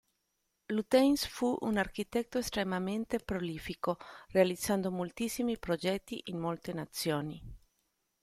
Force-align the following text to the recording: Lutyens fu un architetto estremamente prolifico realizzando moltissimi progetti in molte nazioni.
Lutyens 0.69 1.27
fu 1.27 1.55
un 1.59 1.77
architetto 1.77 2.39
estremamente 2.39 3.19
prolifico 3.19 3.99
realizzando 4.31 4.89
moltissimi 4.89 5.59
progetti 5.59 6.19
in 6.31 6.39
molte 6.39 6.73
nazioni. 6.73 7.39